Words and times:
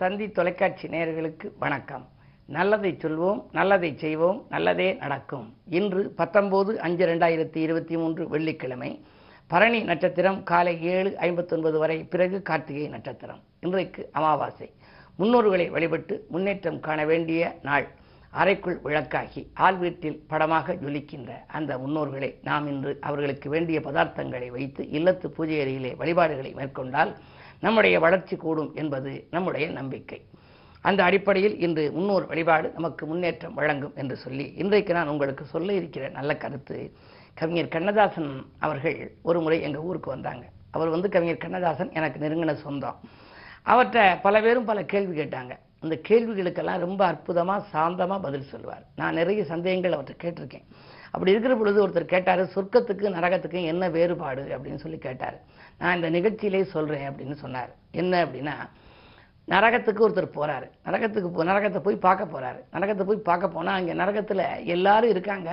தந்தி 0.00 0.26
தொலைக்காட்சி 0.36 0.86
நேயர்களுக்கு 0.88 1.46
வணக்கம். 1.58 2.04
நல்லதை 2.56 2.90
சொல்வோம் 3.02 3.40
நல்லதை 3.52 3.90
செய்வோம் 4.02 4.38
நல்லதே 4.48 4.86
நடக்கும். 4.92 5.44
இன்று 5.78 6.02
பத்தொன்பது 6.20 6.80
அஞ்சு 6.86 7.06
ரெண்டாயிரத்தி 7.10 7.58
இருபத்தி 7.66 7.96
மூன்று 7.96 8.28
வெள்ளிக்கிழமை 8.28 8.90
பரணி 9.46 9.80
நட்சத்திரம் 9.90 10.38
காலை 10.42 10.74
ஏழு 10.92 11.10
ஐம்பத்தொன்பது 11.26 11.78
வரை 11.78 11.98
பிறகு 12.12 12.42
கார்த்திகை 12.42 12.86
நட்சத்திரம். 12.88 13.40
இன்றைக்கு 13.60 14.08
அமாவாசை. 14.12 14.68
முன்னோர்களை 15.18 15.66
வழிபட்டு 15.70 16.16
முன்னேற்றம் 16.28 16.80
காண 16.80 17.04
வேண்டிய 17.04 17.52
நாள். 17.62 17.86
அறைக்குள் 18.30 18.78
விளக்காகி 18.84 19.42
ஆள் 19.66 19.76
வீட்டில் 19.76 20.18
படமாக 20.28 20.74
ஜொலிக்கின்ற 20.84 21.30
அந்த 21.58 21.78
முன்னோர்களை 21.78 22.30
நாம் 22.48 22.68
இன்று 22.72 22.94
அவர்களுக்கு 23.00 23.50
வேண்டிய 23.50 23.80
பதார்த்தங்களை 23.88 24.48
வைத்து 24.56 24.84
இல்லத்து 24.98 25.28
பூஜை 25.36 25.58
அறையிலே 25.64 25.92
வழிபாடுகளை 25.96 26.52
மேற்கொண்டால் 26.52 27.12
நம்முடைய 27.60 28.00
வளர்ச்சி 28.00 28.36
கூடும் 28.36 28.74
என்பது 28.74 29.26
நம்முடைய 29.30 29.70
நம்பிக்கை. 29.70 30.18
அந்த 30.80 31.00
அடிப்படையில் 31.04 31.56
இன்று 31.60 31.92
முன்னோர் 31.92 32.26
வழிபாடு 32.26 32.70
நமக்கு 32.74 33.06
முன்னேற்றம் 33.06 33.54
வழங்கும் 33.54 33.92
என்று 33.94 34.16
சொல்லி 34.16 34.52
இன்றைக்கு 34.56 34.92
நான் 34.92 35.08
உங்களுக்கு 35.08 35.44
சொல்ல 35.44 35.72
இருக்கிற 35.72 36.08
நல்ல 36.08 36.36
கருத்து 36.36 36.92
கவிஞர் 37.34 37.68
கண்ணதாசன் 37.68 38.30
அவர்கள் 38.58 38.96
ஒரு 39.22 39.40
முறை 39.40 39.62
எங்கள் 39.62 39.80
ஊருக்கு 39.80 40.10
வந்தாங்க. 40.10 40.44
அவர் 40.70 40.88
வந்து 40.88 41.08
கவிஞர் 41.08 41.36
கண்ணதாசன் 41.36 41.92
எனக்கு 41.92 42.18
நெருங்கின 42.28 42.54
சொந்தம். 42.54 42.98
அவர்கிட்ட 43.66 44.18
பல 44.22 44.40
பேரும் 44.40 44.64
பல 44.64 44.84
கேள்வி 44.84 45.14
கேட்டாங்க. 45.20 45.52
அந்த 45.80 46.00
கேள்விகளுக்கெல்லாம் 46.08 46.78
ரொம்ப 46.78 47.06
அற்புதமாக 47.06 47.66
சாந்தமாக 47.72 48.22
பதில் 48.22 48.50
சொல்லுவார். 48.52 48.84
நான் 48.96 49.14
நிறைய 49.14 49.44
சந்தேகங்கள் 49.44 49.92
அவர்கிட்ட 49.92 50.24
கேட்டிருக்கேன். 50.24 50.66
அப்படி 51.12 51.32
இருக்கிற 51.34 51.54
பொழுது 51.60 51.78
ஒருத்தர் 51.84 52.12
கேட்டார் 52.14 52.42
சொர்க்கத்துக்கு 52.54 53.14
நரகத்துக்கு 53.16 53.60
என்ன 53.72 53.84
வேறுபாடு? 53.96 54.42
அப்படின்னு 54.56 54.82
சொல்லி 54.84 54.98
கேட்டார். 55.06 55.38
நான் 55.80 55.96
இந்த 55.98 56.08
நிகழ்ச்சியிலே 56.16 56.62
சொல்கிறேன் 56.74 57.08
அப்படின்னு 57.10 57.36
சொன்னார். 57.44 57.70
என்ன 58.00 58.22
அப்படின்னா 58.24 58.56
நரகத்துக்கு 59.52 60.04
ஒருத்தர் 60.06 60.36
போகிறாரு 60.38 60.66
நரகத்துக்கு 60.86 61.28
போ 61.36 61.44
நரகத்தை 61.50 61.80
போய் 61.86 62.04
பார்க்க 62.06 62.32
போகிறாரு 62.34 62.60
நரகத்தை 62.74 63.04
போய் 63.06 63.28
பார்க்க 63.30 63.54
போனால் 63.54 63.78
அங்கே 63.78 63.94
நரகத்தில் 64.02 64.44
எல்லாரும் 64.74 65.12
இருக்காங்க. 65.14 65.50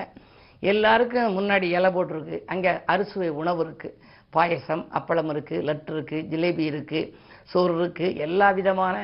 எல்லாருக்கும் 0.72 1.36
முன்னாடி 1.38 1.68
இலை 1.78 1.90
போட்டிருக்கு. 1.96 2.38
அங்கே 2.54 2.72
அறுசுவை 2.94 3.30
உணவு 3.42 3.62
இருக்குது 3.66 3.98
பாயசம் 4.36 4.84
அப்பளம் 4.98 5.32
இருக்குது 5.34 5.66
லட்டு 5.68 5.92
இருக்குது 5.96 6.26
ஜிலேபி 6.32 6.64
இருக்குது 6.72 7.10
சோறு 7.52 7.74
இருக்குது 7.80 8.18
எல்லா 8.26 8.48
விதமான 8.58 8.96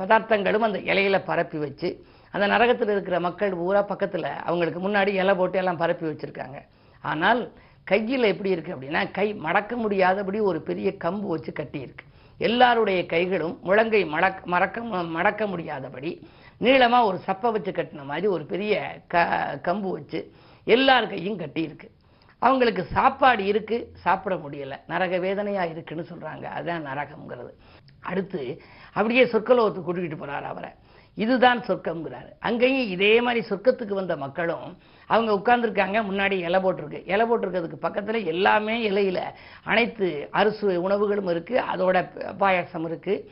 பதார்த்தங்களும் 0.00 0.66
அந்த 0.66 0.78
இலையில 0.90 1.18
பரப்பி 1.30 1.58
வச்சு 1.64 1.88
அந்த 2.34 2.46
நரகத்தில் 2.52 2.92
இருக்கிற 2.94 3.16
மக்கள் 3.26 3.58
பூரா 3.60 3.80
பக்கத்தில் 3.92 4.28
அவங்களுக்கு 4.48 4.80
முன்னாடி 4.86 5.12
இலை 5.22 5.34
போட்டு 5.40 5.58
எல்லாம் 5.62 5.80
பரப்பி 5.82 6.06
வச்சுருக்காங்க. 6.08 6.58
ஆனால் 7.10 7.40
கையில் 7.90 8.30
எப்படி 8.32 8.50
இருக்குது 8.54 8.74
அப்படின்னா 8.76 9.02
கை 9.18 9.26
மடக்க 9.46 9.76
முடியாதபடி 9.84 10.40
ஒரு 10.50 10.58
பெரிய 10.68 10.88
கம்பு 11.04 11.28
வச்சு 11.34 11.52
கட்டியிருக்கு. 11.60 12.04
எல்லாருடைய 12.48 13.00
கைகளும் 13.14 13.56
முழங்கை 13.68 14.02
மடக் 14.14 14.44
மறக்க 14.52 14.82
மடக்க 15.16 15.46
முடியாதபடி 15.52 16.10
நீளமாக 16.64 17.08
ஒரு 17.10 17.18
சப்பை 17.26 17.48
வச்சு 17.54 17.72
கட்டின 17.78 18.04
மாதிரி 18.10 18.26
ஒரு 18.36 18.44
பெரிய 18.52 18.74
க 19.12 19.24
கம்பு 19.66 19.90
வச்சு 19.96 20.20
எல்லார் 20.74 21.10
கையும் 21.12 21.40
கட்டியிருக்கு. 21.42 21.88
அவங்களுக்கு 22.42 22.82
சாப்பாடு 22.96 23.42
இருக்குது 23.52 23.86
சாப்பிட 24.04 24.34
முடியல. 24.44 24.74
நரக 24.92 25.18
வேதனையாக 25.24 25.74
இருக்குன்னு 25.74 26.04
சொல்கிறாங்க 26.10 26.46
அதுதான் 26.56 26.86
நரகம்ங்கிறது. 26.90 27.52
அடுத்து 28.10 28.42
அப்படியே 28.96 29.24
சொர்க்கலோகத்துக்கு 29.32 29.88
கூட்டிகிட்டு 29.88 30.20
போகிறார் 30.22 30.46
அவரை. 30.52 30.70
இதுதான் 31.16 31.60
சொர்க்கம்ங்கிறாரு. 31.68 32.30
அங்கேயும் 32.48 32.90
இதே 32.94 33.20
மாதிரி 33.20 33.40
சொர்க்கத்துக்கு 33.48 33.94
வந்த 33.94 34.16
மக்களும் 34.16 34.68
அவங்க 35.10 35.30
உட்கார்ந்துருக்காங்க 35.38 35.98
முன்னாடி 36.10 36.36
இலை 36.48 36.60
போட்டிருக்கு. 36.60 37.00
இலை 37.12 37.24
போட்டிருக்கிறதுக்கு 37.26 37.84
பக்கத்தில் 37.86 38.28
எல்லாமே 38.34 38.82
இலையில் 38.82 39.22
அனைத்து 39.64 40.08
அறுசுவை 40.30 40.76
உணவுகளும் 40.76 41.30
இருக்குது 41.34 41.66
அதோட 41.72 41.96
பாயாசம் 42.42 42.88
இருக்குது 42.90 43.24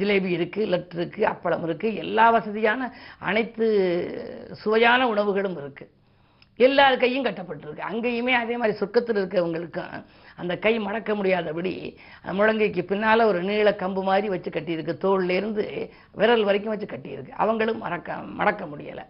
ஜிலேபி 0.00 0.30
இருக்குது 0.38 0.70
லட்டு 0.72 0.96
இருக்குது 0.98 1.28
அப்பளம் 1.32 1.64
இருக்குது 1.68 2.00
எல்லா 2.04 2.30
வசதியான 2.30 2.90
அனைத்து 3.18 3.66
சுவையான 4.52 5.08
உணவுகளும் 5.08 5.58
இருக்குது 5.62 5.92
எல்லார் 6.66 7.02
கையும் 7.02 7.26
கட்டப்பட்டிருக்கு. 7.26 7.82
அங்கேயுமே 7.90 8.32
அதே 8.42 8.56
மாதிரி 8.60 8.78
சொர்க்கத்தில் 8.78 9.18
இருக்கிறவங்களுக்கும் 9.20 9.92
அந்த 10.40 10.54
கை 10.64 10.72
மடக்க 10.86 11.14
முடியாதபடி 11.18 11.72
முழங்கைக்கு 12.38 12.82
பின்னால் 12.90 13.28
ஒரு 13.30 13.40
நீள 13.48 13.70
கம்பு 13.82 14.02
மாதிரி 14.08 14.28
வச்சு 14.34 14.50
கட்டியிருக்கு. 14.50 14.94
தோல்லேருந்து 15.04 15.64
விரல் 16.20 16.44
வரைக்கும் 16.48 16.74
வச்சு 16.74 16.88
கட்டியிருக்கு. 16.92 17.38
அவங்களும் 17.42 17.82
மறக்க 17.84 18.16
மடக்க 18.40 18.64
முடியலை. 18.64 19.04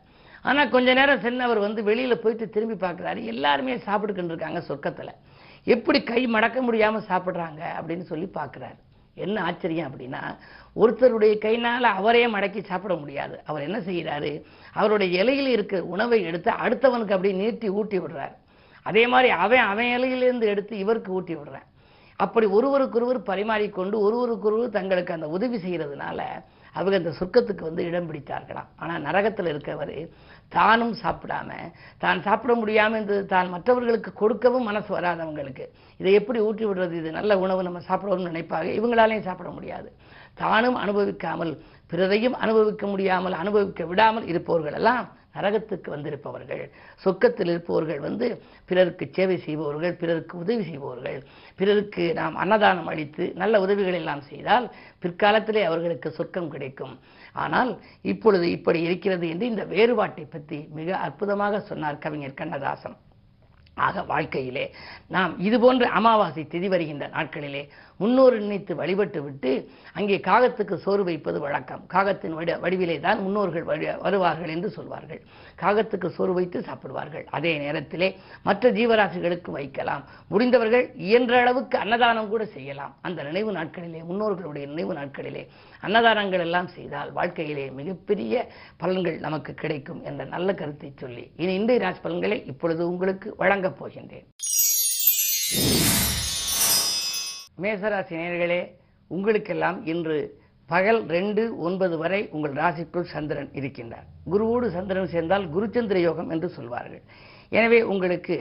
ஆனால் 0.48 0.72
கொஞ்ச 0.74 0.88
நேரம் 0.94 1.24
சென்று 1.24 1.42
அவர் 1.46 1.64
வந்து 1.66 1.80
வெளியில் 1.88 2.22
போயிட்டு 2.24 2.46
திரும்பி 2.56 2.86
பார்க்குறாரு. 2.86 3.22
எல்லாருமே 3.34 3.76
சாப்பிட்டுக்கிட்டு 3.86 4.34
இருக்காங்க 4.34 4.60
சொர்க்கத்தில். 4.68 5.14
எப்படி 5.74 5.98
கை 6.02 6.20
மடக்க 6.26 6.58
முடியாமல் 6.62 7.08
சாப்பிட்றாங்க 7.08 7.62
அப்படின்னு 7.78 8.04
சொல்லி 8.12 8.28
பார்க்குறாரு. 8.34 8.78
என்ன 9.18 9.42
ஆச்சரியம் 9.42 9.92
அப்படின்னா 9.92 10.22
ஒருத்தருடைய 10.76 11.38
கைனால் 11.38 11.84
அவரே 11.84 12.26
மடக்கி 12.26 12.64
சாப்பிட 12.64 12.94
முடியாது. 12.94 13.40
அவர் 13.44 13.62
என்ன 13.62 13.78
செய்கிறாரு? 13.78 14.42
அவருடைய 14.72 15.20
இலையில் 15.20 15.46
இருக்கிற 15.46 15.84
உணவை 15.84 16.22
எடுத்து 16.22 16.50
அடுத்தவனுக்கு 16.50 17.16
அப்படி 17.16 17.32
நீட்டி 17.32 17.68
ஊட்டி 17.68 17.98
விடுறார். 17.98 18.34
அதே 18.82 19.06
மாதிரி 19.06 19.30
அவன் 19.30 19.58
அவன் 19.58 19.86
இலையிலிருந்து 19.86 20.42
எடுத்து 20.42 20.78
இவருக்கு 20.78 21.12
ஊட்டி 21.12 21.34
விடுறான். 21.34 21.66
அப்படி 22.16 22.46
ஒருவருக்கொருவர் 22.46 23.22
பரிமாறிக்கொண்டு 23.22 24.00
ஒருவருக்கொருவர் 24.00 24.70
தங்களுக்கு 24.70 25.12
அந்த 25.12 25.28
உதவி 25.28 25.56
செய்கிறதுனால 25.56 26.20
அவங்க 26.76 26.96
அந்த 27.00 27.12
சொர்க்கத்துக்கு 27.18 27.62
வந்து 27.68 27.82
இடம் 27.88 28.08
பிடித்தார்களாம். 28.08 28.68
ஆனால் 28.82 29.04
நரகத்தில் 29.06 29.50
இருக்கவர் 29.52 29.94
தானும் 30.56 30.94
சாப்பிடாம 31.02 31.50
தான் 32.02 32.24
சாப்பிட 32.26 32.52
முடியாமல் 32.54 32.96
இருந்தது 32.98 33.24
தான் 33.34 33.52
மற்றவர்களுக்கு 33.54 34.12
கொடுக்கவும் 34.22 34.68
மனசு 34.70 34.90
வராதவங்களுக்கு 34.96 35.64
இதை 36.00 36.12
எப்படி 36.20 36.40
ஊற்றி 36.48 36.64
விடுறது? 36.66 36.94
இது 37.00 37.10
நல்ல 37.18 37.38
உணவு 37.44 37.66
நம்ம 37.68 37.82
சாப்பிடணும்னு 37.88 38.30
நினைப்பாங்க. 38.32 38.70
இவங்களாலையும் 38.80 39.28
சாப்பிட 39.28 39.50
முடியாது. 39.58 39.90
தானும் 40.42 40.80
அனுபவிக்காமல் 40.84 41.52
பிறரையும் 41.92 42.36
அனுபவிக்க 42.44 42.86
முடியாமல் 42.86 43.40
அனுபவிக்க 43.42 43.84
விடாமல் 43.92 44.28
இருப்பவர்களெல்லாம் 44.32 45.06
நரகத்துக்கு 45.38 45.88
வந்திருப்பவர்கள் 45.94 46.62
சொக்கத்தில் 47.04 47.50
இருப்பவர்கள் 47.54 48.00
வந்து 48.06 48.26
பிறருக்கு 48.68 49.06
சேவை 49.18 49.36
செய்பவர்கள் 49.46 49.98
பிறருக்கு 50.02 50.34
உதவி 50.44 50.64
செய்பவர்கள் 50.70 51.18
பிறருக்கு 51.60 52.04
நாம் 52.20 52.38
அன்னதானம் 52.44 52.90
அளித்து 52.92 53.26
நல்ல 53.42 53.60
உதவிகளை 53.66 53.98
எல்லாம் 54.02 54.26
செய்தால் 54.30 54.68
பிற்காலத்திலே 55.02 55.62
அவர்களுக்கு 55.70 56.10
சொர்க்கம் 56.18 56.52
கிடைக்கும். 56.54 56.94
ஆனால் 57.44 57.72
இப்பொழுது 58.12 58.46
இப்படி 58.56 58.80
இருக்கிறது 58.86 59.26
என்று 59.32 59.46
இந்த 59.52 59.64
வேறுபாட்டை 59.74 60.24
பற்றி 60.24 60.58
மிக 60.78 60.96
அற்புதமாக 61.06 61.60
சொன்னார் 61.70 62.02
கவிஞர் 62.04 62.40
கண்ணதாசன். 62.40 62.96
ஆக 63.86 64.02
வாழ்க்கையிலே 64.02 64.64
நாம் 65.14 65.32
இதுபோன்ற 65.48 65.84
அமாவாசை 65.98 66.42
திதி 66.52 66.68
வருகின்ற 66.72 67.04
நாட்களிலே 67.16 67.60
முன்னோர் 68.02 68.36
நினைத்து 68.44 68.72
வழிபட்டு 68.80 69.20
விட்டு 69.26 69.52
அங்கே 69.98 70.16
காகத்துக்கு 70.28 70.76
சோறு 70.84 71.02
வைப்பது 71.08 71.38
வழக்கம். 71.44 71.82
காகத்தின் 71.94 72.36
வடி 72.38 72.52
வடிவிலே 72.64 72.96
தான் 73.06 73.22
முன்னோர்கள் 73.24 73.66
வருவார்கள் 74.04 74.52
என்று 74.56 74.70
சொல்வார்கள். 74.76 75.20
காகத்துக்கு 75.62 76.10
சோறு 76.16 76.34
வைத்து 76.38 76.58
சாப்பிடுவார்கள். 76.68 77.24
அதே 77.38 77.52
நேரத்திலே 77.64 78.08
மற்ற 78.48 78.70
ஜீவராசிகளுக்கு 78.78 79.50
வைக்கலாம். 79.58 80.04
முடிந்தவர்கள் 80.32 80.86
இயன்ற 81.08 81.34
அளவுக்கு 81.44 81.78
அன்னதானம் 81.84 82.30
கூட 82.34 82.44
செய்யலாம். 82.56 82.94
அந்த 83.08 83.22
நினைவு 83.28 83.52
நாட்களிலே 83.58 84.02
முன்னோர்களுடைய 84.10 84.66
நினைவு 84.74 84.94
நாட்களிலே 85.00 85.44
அன்னதானங்கள் 85.86 86.44
எல்லாம் 86.46 86.70
செய்தால் 86.76 87.12
வாழ்க்கையிலே 87.18 87.66
மிகப்பெரிய 87.80 88.46
பலன்கள் 88.82 89.18
நமக்கு 89.26 89.54
கிடைக்கும் 89.64 90.00
என்ற 90.10 90.24
நல்ல 90.34 90.54
கருத்தை 90.60 90.92
சொல்லி 91.02 91.24
இனி 91.42 91.52
இன்றைய 91.60 91.82
ராசி 91.84 92.02
பலன்களை 92.06 92.40
இப்பொழுது 92.52 92.82
உங்களுக்கு 92.92 93.30
வழங்கப் 93.42 93.78
போகின்றேன். 93.80 94.26
மேசராசி 97.62 98.14
நேர்களே 98.18 98.58
உங்களுக்கெல்லாம் 99.10 99.78
இன்று 99.92 100.16
பகல் 100.70 101.00
ரெண்டு 101.14 101.42
ஒன்பது 101.66 101.96
வரை 102.02 102.20
உங்கள் 102.34 102.54
ராசிக்குள் 102.60 103.10
சந்திரன் 103.12 103.48
இருக்கின்றார். 103.58 104.06
குருவோடு 104.32 104.66
சந்திரன் 104.74 105.12
சேர்ந்தால் 105.14 105.46
குருச்சந்திர 105.54 105.98
யோகம் 106.08 106.30
என்று 106.34 106.48
சொல்வார்கள். 106.56 107.02
எனவே 107.58 107.78
உங்களுக்கு 107.92 108.36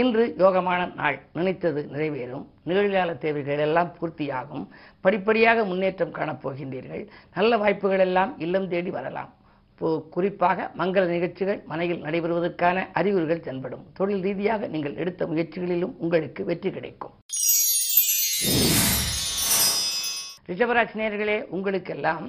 இன்று 0.00 0.24
யோகமான 0.42 0.80
நாள். 1.00 1.18
நினைத்தது 1.38 1.80
நிறைவேறும். 1.94 2.46
நிகழ்கால 2.68 3.10
தேவைகள் 3.24 3.64
எல்லாம் 3.66 3.90
பூர்த்தியாகும். 3.98 4.64
படிப்படியாக 5.04 5.64
முன்னேற்றம் 5.70 6.16
காணப்போகின்றீர்கள் 6.18 7.04
நல்ல 7.38 7.58
வாய்ப்புகள் 7.64 8.04
எல்லாம் 8.08 8.32
இல்லம் 8.46 8.70
தேடி 8.74 8.92
வரலாம். 8.98 9.32
குறிப்பாக 10.14 10.68
மங்கள 10.80 11.02
நிகழ்ச்சிகள் 11.14 11.60
மனையில் 11.70 12.04
நடைபெறுவதற்கான 12.06 12.86
அறிகுறிகள் 13.00 13.44
தென்படும். 13.48 13.84
தொழில் 13.98 14.24
ரீதியாக 14.26 14.68
நீங்கள் 14.74 14.98
எடுத்த 15.02 15.26
முயற்சிகளிலும் 15.32 15.96
உங்களுக்கு 16.04 16.44
வெற்றி 16.50 16.70
கிடைக்கும். 16.76 17.14
ரிஷபராசி 20.48 20.96
நேர்களே 20.98 21.38
உங்களுக்கெல்லாம் 21.56 22.26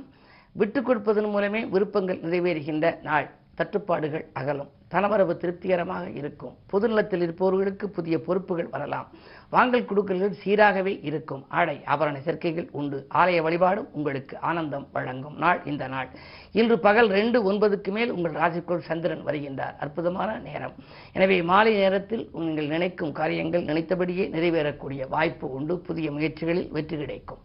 விட்டு 0.59 0.79
கொடுப்பதன் 0.83 1.31
மூலமே 1.33 1.65
விருப்பங்கள் 1.73 2.23
நிறைவேறுகின்ற 2.23 2.87
நாள். 3.09 3.27
தட்டுப்பாடுகள் 3.59 4.25
அகலும். 4.39 4.71
தனவரவு 4.93 5.33
திருப்திகரமாக 5.41 6.09
இருக்கும். 6.19 6.55
பொதுநலத்தில் 6.71 7.23
இருப்பவர்களுக்கு 7.25 7.85
புதிய 7.89 8.15
பொறுப்புகள் 8.27 8.69
வரலாம். 8.73 9.07
வாங்கல் 9.49 9.85
கொடுக்கல்கள் 9.85 10.37
சீராகவே 10.43 10.93
இருக்கும். 11.09 11.43
ஆடை 11.59 11.75
ஆபரண 11.85 12.17
சேர்க்கைகள் 12.27 12.67
உண்டு. 12.71 13.07
ஆலய 13.13 13.41
வழிபாடும் 13.47 13.89
உங்களுக்கு 13.91 14.39
ஆனந்தம் 14.49 14.87
வழங்கும் 14.91 15.37
நாள் 15.43 15.61
இந்த 15.65 15.87
நாள். 15.87 16.09
இன்று 16.51 16.79
பகல் 16.79 17.09
ரெண்டு 17.17 17.39
ஒன்பதுக்கு 17.51 17.91
மேல் 17.97 18.13
உங்கள் 18.17 18.37
ராசிக்குள் 18.41 18.87
சந்திரன் 18.89 19.25
வருகின்றார். 19.25 19.77
அற்புதமான 19.85 20.39
நேரம். 20.47 20.75
எனவே 21.13 21.41
மாலை 21.51 21.73
நேரத்தில் 21.83 22.29
நீங்கள் 22.33 22.73
நினைக்கும் 22.75 23.11
காரியங்கள் 23.11 23.63
நினைத்தபடியே 23.63 24.27
நிறைவேறக்கூடிய 24.27 25.09
வாய்ப்பு 25.09 25.49
உண்டு. 25.51 25.77
புதிய 25.79 26.11
முயற்சிகளில் 26.11 26.71
வெற்றி 26.71 26.97
கிடைக்கும். 26.97 27.41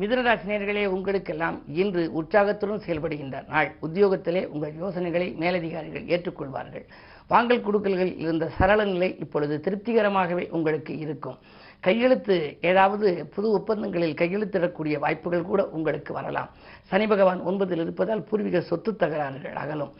மிதனராசினியர்களே 0.00 0.84
உங்களுக்கெல்லாம் 0.94 1.56
இன்று 1.80 2.02
உற்சாகத்துடன் 2.18 2.80
செயல்படுகின்ற 2.86 3.36
நாள். 3.48 3.68
உத்தியோகத்திலே 3.86 4.40
உங்கள் 4.54 4.72
யோசனைகளை 4.80 5.28
மேலதிகாரிகள் 5.42 6.08
ஏற்றுக்கொள்வார்கள். 6.14 6.84
வாங்கல் 7.32 7.62
கொடுக்கல்கள் 7.66 8.10
இருந்த 8.22 8.48
சரள 8.56 8.84
நிலை 8.84 9.10
இப்பொழுது 9.24 9.60
திருப்திகரமாகவே 9.66 10.44
உங்களுக்கு 10.56 10.98
இருக்கும். 11.04 11.36
கையெழுத்து 11.86 12.36
ஏதாவது 12.70 13.08
புது 13.34 13.48
ஒப்பந்தங்களில் 13.58 14.18
கையெழுத்திடக்கூடிய 14.20 14.98
வாய்ப்புகள் 15.04 15.48
கூட 15.50 15.62
உங்களுக்கு 15.76 16.12
வரலாம். 16.18 16.50
சனி 16.90 17.06
பகவான் 17.06 17.40
ஒன்பதில் 17.50 17.82
இருப்பதால் 17.84 18.26
பூர்வீக 18.28 18.60
சொத்து 18.70 18.92
தகராறுகள் 18.92 19.56
அகலும். 19.62 19.92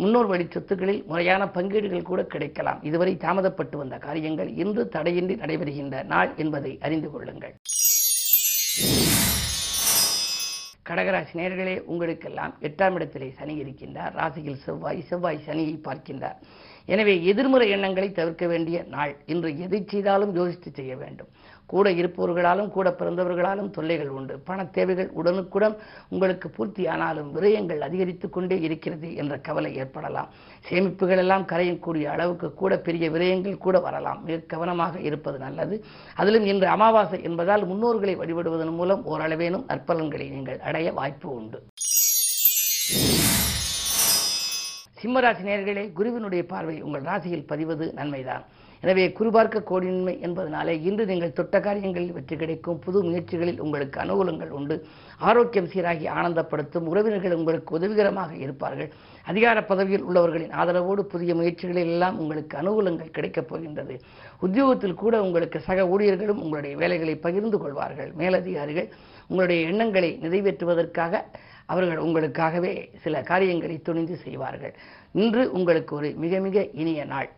முன்னோர் 0.00 0.30
வழி 0.32 0.46
சொத்துக்களில் 0.54 1.04
முறையான 1.10 1.42
பங்கீடுகள் 1.56 2.10
கூட 2.10 2.22
கிடைக்கலாம். 2.34 2.80
இதுவரை 2.82 3.14
தாமதப்பட்டு 3.26 3.76
வந்த 3.82 3.98
காரியங்கள் 4.06 4.52
இன்று 4.64 4.84
தடையின்றி 4.88 5.36
நடைபெறுகின்ற 5.44 6.04
நாள் 6.14 6.32
என்பதை 6.44 6.74
அறிந்து 6.88 7.10
கொள்ளுங்கள். 7.10 7.56
கடகராசி 10.88 11.34
நேர்களே 11.40 11.74
உங்களுக்கெல்லாம் 11.92 12.54
எட்டாம் 12.60 12.94
இடத்திலே 12.94 13.28
சனி 13.38 13.54
இருக்கின்றார். 13.62 14.12
ராசியில் 14.20 14.62
செவ்வாய் 14.64 15.00
செவ்வாய் 15.10 15.44
சனியை 15.46 15.76
பார்க்கின்றார். 15.86 16.38
எனவே 16.86 17.14
எதிர்மறை 17.24 17.68
எண்ணங்களை 17.70 18.08
தவிர்க்க 18.12 18.46
வேண்டிய 18.46 18.78
நாள். 18.94 19.14
இன்று 19.26 19.50
எதை 19.58 19.80
செய்தாலும் 19.86 20.34
யோசித்து 20.34 20.70
செய்ய 20.70 20.96
வேண்டும். 20.96 21.30
கூட 21.66 21.90
இருப்பவர்களாலும் 21.90 22.68
கூட 22.68 22.88
பிறந்தவர்களாலும் 22.98 23.70
தொல்லைகள் 23.70 24.08
உண்டு. 24.08 24.38
பண 24.38 24.66
தேவைகள் 24.66 25.10
உடனுக்குடன் 25.12 25.76
உங்களுக்கு 26.08 26.48
பூர்த்தியானாலும் 26.56 27.30
விரயங்கள் 27.36 27.78
அதிகரித்து 27.78 28.30
கொண்டே 28.30 28.60
இருக்கிறது 28.60 29.14
என்ற 29.14 29.38
கவலை 29.38 29.76
ஏற்படலாம். 29.76 30.28
சேமிப்புகள் 30.68 31.22
எல்லாம் 31.24 31.46
கரையக்கூடிய 31.52 32.02
அளவுக்கு 32.02 32.54
கூட 32.54 32.78
பெரிய 32.78 33.10
விரயங்கள் 33.10 33.56
கூட 33.56 33.78
வரலாம். 33.80 34.24
மிக 34.24 34.38
கவனமாக 34.38 35.00
இருப்பது 35.00 35.38
நல்லது. 35.38 35.84
அதிலும் 36.14 36.44
இன்று 36.44 36.66
அமாவாசை 36.66 37.22
என்பதால் 37.22 37.66
முன்னோர்களை 37.66 38.16
வழிபடுவதன் 38.16 38.76
மூலம் 38.80 39.06
ஓரளவேனும் 39.06 39.66
நற்பலன்களை 39.68 40.30
நீங்கள் 40.30 40.60
அடைய 40.60 40.92
வாய்ப்பு 40.92 41.30
உண்டு. 41.34 41.60
சிம்மராசி 45.02 45.42
நேர்களே 45.46 45.92
குருவினுடைய 45.92 46.46
பார்வை 46.46 46.82
உங்கள் 46.82 47.02
ராசியில் 47.02 47.48
பதிவது 47.48 47.92
நன்மைதான். 47.92 48.44
எனவே 48.84 49.04
குறிபார்க்க 49.18 49.58
கோடின்மை 49.70 50.14
என்பதனாலே 50.26 50.72
இன்று 50.88 51.04
நீங்கள் 51.10 51.34
தொட்ட 51.38 51.56
காரியங்களில் 51.66 52.14
வெற்றி 52.16 52.36
கிடைக்கும் 52.36 52.80
புது 52.84 52.98
முயற்சிகளில் 53.06 53.60
உங்களுக்கு 53.64 53.98
அனுகூலங்கள் 54.04 54.50
உண்டு. 54.58 54.76
ஆரோக்கியம் 55.28 55.70
சீராகி 55.74 56.06
ஆனந்தப்படுத்தும் 56.16 56.88
உறவினர்கள் 56.92 57.36
உங்களுக்கு 57.40 57.76
உதவிகரமாக 57.78 58.32
இருப்பார்கள். 58.44 58.90
அதிகார 59.30 59.58
பதவியில் 59.70 60.06
உள்ளவர்களின் 60.08 60.54
ஆதரவோடு 60.62 61.04
புதிய 61.14 61.34
முயற்சிகளில் 61.40 61.92
எல்லாம் 61.94 62.18
உங்களுக்கு 62.18 62.54
அனுகூலங்கள் 62.62 63.14
கிடைக்கப் 63.18 63.48
போகின்றது. 63.50 63.96
உத்தியோகத்தில் 64.46 65.00
கூட 65.02 65.14
உங்களுக்கு 65.26 65.60
சக 65.68 65.86
ஊழியர்களும் 65.94 66.42
உங்களுடைய 66.44 66.74
வேலைகளை 66.82 67.16
பகிர்ந்து 67.26 67.60
கொள்வார்கள். 67.64 68.12
மேலதிகாரிகள் 68.22 68.90
உங்களுடைய 69.28 69.60
எண்ணங்களை 69.70 70.10
நிறைவேற்றுவதற்காக 70.24 71.22
அவர்கள் 71.72 72.02
உங்களுக்காகவே 72.06 72.72
சில 73.04 73.22
காரியங்களை 73.30 73.76
துணிந்து 73.88 74.16
செய்வார்கள். 74.24 74.74
இன்று 75.22 75.44
உங்களுக்கு 75.58 75.92
ஒரு 76.00 76.10
மிக 76.24 76.40
மிக 76.46 76.66
இனிய 76.82 77.04
நாள். 77.14 77.30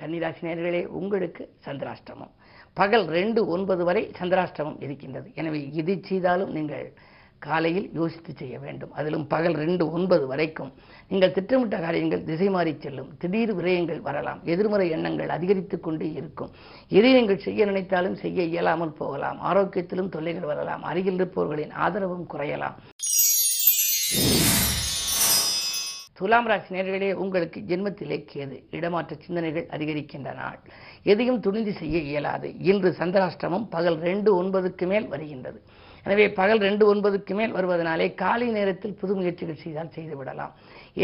கன்னிராசி 0.00 0.42
நேர்களே 0.46 0.80
உங்களுக்கு 0.98 1.42
சந்திராஷ்டமம். 1.66 2.32
பகல் 2.74 3.04
ரெண்டு 3.06 3.40
ஒன்பது 3.46 3.84
வரை 3.84 4.02
சந்திராஷ்டமம் 4.18 4.80
இருக்கின்றது. 4.80 5.30
எனவே 5.34 5.60
எது 5.72 6.00
செய்தாலும் 6.08 6.52
நீங்கள் 6.56 6.92
காலையில் 7.38 7.88
யோசித்து 7.92 8.32
செய்ய 8.34 8.58
வேண்டும். 8.58 8.92
அதிலும் 8.92 9.26
பகல் 9.26 9.52
ரெண்டு 9.52 9.92
ஒன்பது 9.92 10.26
வரைக்கும் 10.26 10.72
நீங்கள் 11.08 11.32
திட்டமிட்ட 11.32 11.78
காரியங்கள் 11.78 12.24
திசை 12.24 12.48
மாறி 12.48 12.76
செல்லும். 12.84 13.10
திடீர் 13.18 13.54
விரயங்கள் 13.54 14.00
வரலாம். 14.00 14.40
எதிர்மறை 14.44 14.90
எண்ணங்கள் 14.90 15.28
அதிகரித்து 15.28 15.80
கொண்டே 15.80 16.12
இருக்கும். 16.12 16.50
எதை 16.88 17.12
நீங்கள் 17.12 17.44
செய்ய 17.46 17.64
நினைத்தாலும் 17.64 18.14
செய்ய 18.14 18.42
இயலாமல் 18.42 18.96
போகலாம். 19.02 19.40
ஆரோக்கியத்திலும் 19.40 20.08
தொல்லைகள் 20.08 20.50
வரலாம். 20.52 20.82
அருகில் 20.82 21.14
இருப்பவர்களின் 21.14 21.70
ஆதரவும் 21.70 22.26
குறையலாம். 22.34 22.78
துலாம் 26.18 26.46
ராசி 26.50 26.74
நேர்களே 26.74 27.08
உங்களுக்கு 27.22 27.58
ஜென்மத்திலே 27.70 28.16
கேது. 28.30 28.58
இடமாற்ற 28.76 29.14
சிந்தனைகள் 29.24 29.66
அதிகரிக்கின்ற 29.74 30.30
நாள். 30.38 30.60
எதையும் 31.12 31.40
துணிந்து 31.46 31.72
செய்ய 31.80 31.96
இயலாது. 32.10 32.48
இன்று 32.70 32.90
சந்திராஷ்டமம் 33.00 33.66
பகல் 33.74 33.98
ரெண்டு 34.06 34.30
ஒன்பதுக்கு 34.42 34.86
மேல் 34.92 35.08
வருகின்றது. 35.12 35.58
எனவே 36.06 36.26
பகல் 36.38 36.62
ரெண்டு 36.66 36.84
ஒன்பதுக்கு 36.92 37.34
மேல் 37.38 37.52
வருவதனாலே 37.56 38.06
காலை 38.22 38.48
நேரத்தில் 38.56 38.96
புது 39.00 39.14
முயற்சிகள் 39.18 39.62
செய்தால் 39.64 39.92
செய்துவிடலாம். 39.96 40.52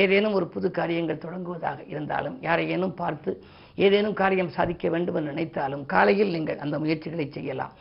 ஏதேனும் 0.02 0.36
ஒரு 0.38 0.46
புது 0.54 0.70
காரியங்கள் 0.78 1.22
தொடங்குவதாக 1.24 1.80
இருந்தாலும் 1.92 2.38
யாரையேனும் 2.46 2.94
பார்த்து 3.00 3.32
ஏதேனும் 3.86 4.16
காரியம் 4.22 4.54
சாதிக்க 4.56 4.88
வேண்டும் 4.94 5.18
என்று 5.20 5.32
நினைத்தாலும் 5.32 5.84
காலையில் 5.94 6.34
நீங்கள் 6.36 6.62
அந்த 6.66 6.78
முயற்சிகளை 6.84 7.26
செய்யலாம். 7.36 7.74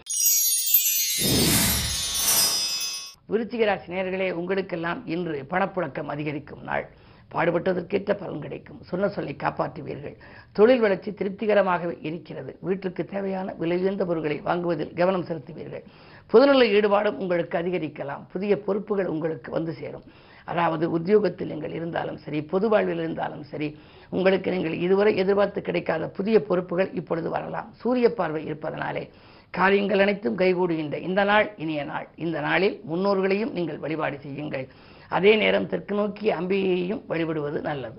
விருச்சிகராசி 3.33 3.87
நேர்களே 3.95 4.27
உங்களுக்கெல்லாம் 4.41 5.01
இன்று 5.15 5.37
பணப்புழக்கம் 5.53 6.11
அதிகரிக்கும் 6.15 6.65
நாள். 6.71 6.85
பாடுபட்டதற்கேற்ற 7.33 8.13
பலன் 8.21 8.43
கிடைக்கும். 8.45 8.79
சொன்ன 8.89 9.09
சொல்லை 9.15 9.35
காப்பாற்றுவீர்கள். 9.43 10.15
தொழில் 10.57 10.83
வளர்ச்சி 10.85 11.11
திருப்திகரமாகவே 11.19 11.95
இருக்கிறது. 12.09 12.51
வீட்டுக்கு 12.67 13.05
தேவையான 13.13 13.53
விலை 13.61 13.77
உயர்ந்த 13.83 14.05
பொருட்களை 14.09 14.37
வாங்குவதில் 14.49 14.93
கவனம் 14.99 15.27
செலுத்துவீர்கள். 15.29 15.85
பொதுநல 16.33 16.65
ஈடுபாடும் 16.77 17.19
உங்களுக்கு 17.23 17.55
அதிகரிக்கலாம். 17.61 18.25
புதிய 18.33 18.59
பொறுப்புகள் 18.67 19.11
உங்களுக்கு 19.13 19.51
வந்து 19.57 19.73
சேரும். 19.81 20.05
அதாவது 20.51 20.85
உத்தியோகத்தில் 20.97 21.51
நீங்கள் 21.53 21.73
இருந்தாலும் 21.79 22.17
சரி 22.23 22.39
பொது 22.51 22.67
வாழ்வில் 22.69 23.01
இருந்தாலும் 23.03 23.43
சரி 23.49 23.67
உங்களுக்கு 24.17 24.49
நீங்கள் 24.53 24.75
இதுவரை 24.85 25.11
எதிர்பார்த்து 25.23 25.59
கிடைக்காத 25.67 26.07
புதிய 26.17 26.37
பொறுப்புகள் 26.47 26.89
இப்பொழுது 26.99 27.29
வரலாம். 27.35 27.67
சூரிய 27.81 28.07
பார்வை 28.19 28.41
இருப்பதனாலே 28.49 29.03
காரியங்கள் 29.57 30.03
அனைத்தும் 30.03 30.37
கைகூடுகின்ற 30.37 30.97
இந்த 31.07 31.21
நாள் 31.29 31.47
இனிய 31.63 31.81
நாள். 31.83 32.07
இந்த 32.25 32.37
நாளில் 32.47 32.75
முன்னோர்களையும் 32.91 33.53
நீங்கள் 33.57 33.81
வழிபாடு 33.85 34.17
செய்யுங்கள். 34.25 34.65
அதே 35.17 35.31
நேரம் 35.41 35.67
தெற்கு 35.71 35.93
நோக்கி 35.95 36.27
அம்பிகையையும் 36.39 37.01
வழிபடுவது 37.09 37.59
நல்லது. 37.67 37.97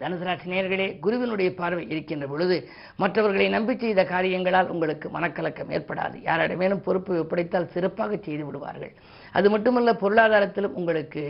தனுசு 0.00 0.24
ராசி 0.28 0.46
நேர்களே 0.52 0.86
குருவினுடைய 1.04 1.48
பார்வை 1.58 1.82
இருக்கின்ற 1.92 2.26
பொழுது 2.32 2.56
மற்றவர்களை 3.02 3.48
நம்பி 3.54 3.74
செய்த 3.82 4.02
காரியங்களால் 4.12 4.72
உங்களுக்கு 4.74 5.06
மனக்கலக்கம் 5.16 5.72
ஏற்படாது. 5.76 6.16
யாரிடமேலும் 6.28 6.84
பொறுப்பு 6.86 7.12
ஒப்படைத்தால் 7.22 7.72
சிறப்பாக 7.74 8.18
செய்து 8.26 8.44
விடுவார்கள். 8.46 8.94
அது 9.38 9.50
மட்டுமல்ல 9.50 9.92
பொருளாதாரத்திலும் 10.04 10.78
உங்களுக்கு 10.80 11.24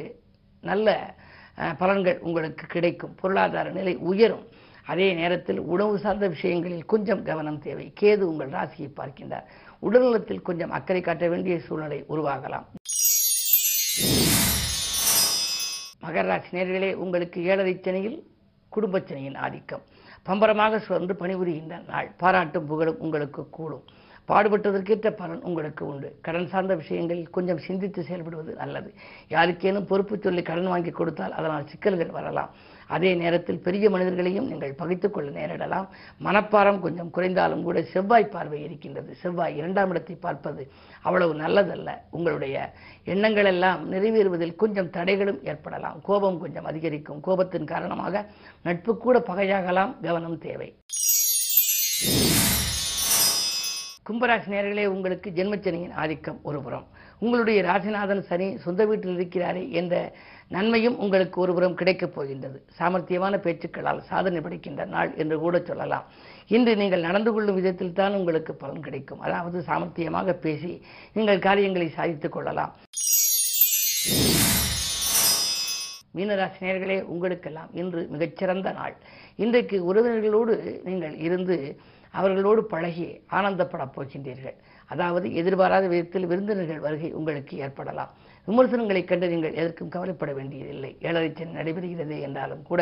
நல்ல 0.70 0.88
பலன்கள் 1.82 2.18
உங்களுக்கு 2.28 2.66
கிடைக்கும். 2.76 3.14
பொருளாதார 3.22 3.70
நிலை 3.78 3.94
உயரும். 4.10 4.44
அதே 4.86 5.12
நேரத்தில் 5.12 5.58
உணவு 5.58 5.98
சார்ந்த 5.98 6.28
விஷயங்களில் 6.28 6.84
கொஞ்சம் 6.84 7.22
கவனம் 7.22 7.58
தேவை. 7.58 7.92
கேது 8.00 8.20
உங்கள் 8.20 8.48
ராசியை 8.48 8.90
பார்க்கின்றார். 8.96 9.44
உடல்நலத்தில் 9.82 10.42
கொஞ்சம் 10.42 10.70
அக்கறை 10.70 11.02
காட்ட 11.02 11.28
வேண்டிய 11.28 11.60
சூழ்நிலை 11.60 12.04
உருவாகலாம். 12.08 12.64
மகர 16.02 16.22
ராசி 16.22 16.56
நேர்களே 16.56 16.94
உங்களுக்கு 16.94 17.44
ஏழரை 17.44 17.80
சனியில் 17.82 18.22
குடும்பச்சனையின் 18.76 19.36
ஆதிக்கம். 19.36 19.80
பம்பரமாக 20.22 20.78
சுழன்று 20.78 21.14
பணிபுரிகின்ற 21.14 21.88
நாள். 21.88 22.14
பாராட்டும் 22.16 22.66
புகழும் 22.66 23.00
உங்களுக்கு 23.00 23.50
கூடும். 23.50 23.82
பாடுபட்டதற்கேற்ற 24.28 25.10
பலன் 25.10 25.42
உங்களுக்கு 25.42 25.86
உண்டு. 25.86 26.18
கடன் 26.22 26.48
சார்ந்த 26.48 26.74
விஷயங்களில் 26.74 27.30
கொஞ்சம் 27.30 27.58
சிந்தித்து 27.58 28.06
செயல்படுவது 28.08 28.56
நல்லது. 28.56 28.94
யாருக்கேனும் 29.28 29.86
பொறுப்பு 29.86 30.18
சொல்லி 30.18 30.42
கடன் 30.42 30.66
வாங்கி 30.66 30.90
கொடுத்தால் 30.90 31.32
அதனால் 31.32 31.68
சிக்கல்கள் 31.68 32.10
வரலாம். 32.10 32.50
அதே 32.96 33.10
நேரத்தில் 33.14 33.64
பெரிய 33.66 33.90
மனிதர்களையும் 33.90 34.48
நீங்கள் 34.50 34.78
பகைத்துக் 34.80 35.14
கொள்ள 35.14 35.28
நேரிடலாம். 35.40 35.86
மனப்பாரம் 36.24 36.80
கொஞ்சம் 36.80 37.10
குறைந்தாலும் 37.10 37.62
கூட 37.62 37.82
செவ்வாய் 37.94 38.32
பார்வை 38.34 38.60
இருக்கின்றது. 38.62 39.10
செவ்வாய் 39.22 39.56
இரண்டாம் 39.56 39.90
இடத்தை 39.90 40.16
பார்ப்பது 40.16 40.64
அவ்வளவு 41.02 41.34
நல்லதல்ல. 41.34 41.90
உங்களுடைய 42.10 42.56
எண்ணங்கள் 43.04 43.44
எல்லாம் 43.44 43.82
நிறைவேறுவதில் 43.92 44.60
கொஞ்சம் 44.62 44.92
தடைகளும் 44.96 45.40
ஏற்படலாம். 45.52 46.00
கோபம் 46.02 46.40
கொஞ்சம் 46.40 46.68
அதிகரிக்கும். 46.72 47.22
கோபத்தின் 47.26 47.70
காரணமாக 47.74 48.24
நட்பு 48.62 48.94
கூட 48.96 49.18
பகையாகலாம். 49.18 49.94
கவனம் 50.02 50.38
தேவை. 50.46 50.70
கும்பராசி 54.08 54.48
நேர்களே 54.52 54.84
உங்களுக்கு 54.86 55.28
ஜென்மச்சனியின் 55.30 55.92
ஆதிக்கம் 56.02 56.38
ஒருபுறம் 56.42 56.86
உங்களுடைய 57.18 57.58
ராசிநாதன் 57.62 58.22
சனி 58.28 58.46
சொந்த 58.58 58.82
வீட்டில் 58.86 59.14
இருக்கிறாரே 59.14 59.62
என்ற 59.80 59.94
நன்மையும் 60.54 60.98
உங்களுக்கு 60.98 61.40
ஒருபுறம் 61.40 61.74
கிடைக்கப் 61.74 62.14
போகின்றது. 62.14 62.58
சாமர்த்தியமான 62.78 63.34
பேச்சுக்களால் 63.44 63.98
சாதனை 63.98 64.40
படைக்கின்ற 64.40 64.84
நாள் 64.84 65.10
என்று 65.14 65.38
கூட 65.38 65.56
சொல்லலாம். 65.68 66.06
இன்று 66.46 66.72
நீங்கள் 66.76 67.06
நடந்து 67.08 67.32
கொள்ளும் 67.32 67.54
விதத்தில் 67.54 67.92
தான் 67.92 68.14
உங்களுக்கு 68.14 68.54
பலன் 68.54 68.80
கிடைக்கும். 68.80 69.20
அதாவது 69.20 69.58
சாமர்த்தியமாக 69.66 70.32
பேசி 70.32 70.72
நீங்கள் 71.12 71.38
காரியங்களை 71.38 71.88
சாதித்துக் 71.88 72.32
கொள்ளலாம். 72.32 72.72
மீனராசினியர்களே 76.16 77.02
உங்களுக்கெல்லாம் 77.02 77.70
இன்று 77.72 78.06
மிகச்சிறந்த 78.10 78.72
நாள். 78.72 78.96
இன்றைக்கு 79.36 79.76
உறவினர்களோடு 79.90 80.54
நீங்கள் 80.84 81.16
இருந்து 81.18 81.80
அவர்களோடு 82.10 82.64
பழகி 82.64 83.06
ஆனந்தப்படப் 83.30 83.94
போகின்றீர்கள். 83.96 84.56
அதாவது 84.86 85.34
எதிர்பாராத 85.34 85.86
விதத்தில் 85.86 86.26
விருந்தினர்கள் 86.26 86.84
வருகை 86.86 87.12
உங்களுக்கு 87.12 87.56
ஏற்படலாம். 87.58 88.12
விமர்சனங்களை 88.48 89.02
கண்டு 89.04 89.26
நீங்கள் 89.32 89.56
எதற்கும் 89.60 89.90
கவலைப்பட 89.94 90.32
வேண்டியதில்லை. 90.38 90.90
ஏழரை 91.06 91.30
சென் 91.38 91.56
நடைபெறுகிறது 91.58 92.16
என்றாலும் 92.26 92.62
கூட 92.70 92.80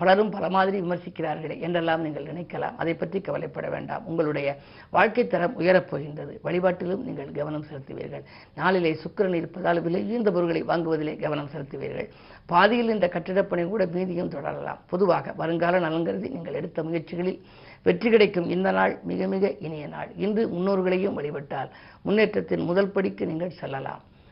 பலரும் 0.00 0.32
பல 0.34 0.48
மாதிரி 0.56 0.76
விமர்சிக்கிறார்களே 0.84 1.56
என்றெல்லாம் 1.66 2.04
நீங்கள் 2.06 2.28
நினைக்கலாம். 2.30 2.76
அதை 2.82 2.94
பற்றி 2.94 3.20
கவலைப்பட 3.28 3.68
வேண்டாம். 3.74 4.04
உங்களுடைய 4.10 4.48
வாழ்க்கை 4.96 5.24
தரம் 5.26 5.56
உயரப் 5.60 5.88
போகின்றது. 5.90 6.34
வழிபாட்டிலும் 6.46 7.04
நீங்கள் 7.08 7.30
கவனம் 7.38 7.66
செலுத்துவீர்கள். 7.70 8.24
நாளிலே 8.60 8.92
சுக்கரன் 9.04 9.38
இருப்பதால் 9.40 9.82
விலை 9.86 10.02
உயர்ந்த 10.10 10.32
பொருட்களை 10.36 10.62
வாங்குவதிலே 10.72 11.14
கவனம் 11.24 11.50
செலுத்துவீர்கள். 11.54 12.10
பாதியில் 12.52 12.94
இந்த 12.96 13.08
கட்டிடப்பணி 13.14 13.64
கூட 13.72 13.82
மீதியும் 13.96 14.32
தொடரலாம். 14.36 14.80
பொதுவாக 14.92 15.34
வருங்கால 15.40 15.80
நலங்கருதி 15.86 16.30
நீங்கள் 16.36 16.58
எடுத்த 16.60 16.82
முயற்சிகளில் 16.82 17.40
வெற்றி 17.86 18.08
கிடைக்கும். 18.10 18.48
இந்த 18.54 18.68
நாள் 18.78 18.94
மிக 19.10 19.26
மிக 19.34 19.50
இனிய 19.66 19.84
நாள். 19.94 20.10
இன்று 20.24 20.42
முன்னோர்களையும் 20.54 21.18
வழிபட்டால் 21.18 21.70
முன்னேற்றத்தின் 22.06 22.64
முதல் 22.70 22.92
படிக்கு 22.96 23.26
நீங்கள் 23.30 23.58
செல்லலாம். 23.60 24.02